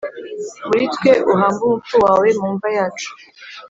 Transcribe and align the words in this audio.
Muri 0.67 0.85
twe 0.93 1.11
uhambe 1.31 1.61
umupfu 1.63 1.95
wawe 2.03 2.27
mu 2.39 2.47
mva 2.55 2.67
yacu 2.77 3.09